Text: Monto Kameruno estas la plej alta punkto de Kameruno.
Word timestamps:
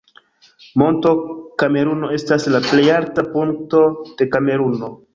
Monto 0.81 1.11
Kameruno 1.63 2.11
estas 2.17 2.49
la 2.57 2.65
plej 2.73 2.89
alta 2.97 3.29
punkto 3.37 3.87
de 4.09 4.33
Kameruno. 4.35 4.95